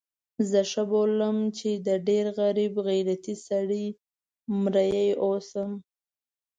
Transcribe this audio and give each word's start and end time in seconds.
زه 0.49 0.59
ښه 0.71 0.83
بولم 0.91 1.37
چې 1.57 1.69
د 1.87 1.89
ډېر 2.07 2.25
غریب 2.39 2.73
غیرتي 2.87 3.35
سړي 3.47 3.85
مریی 4.61 5.09
اوسم. 5.23 5.71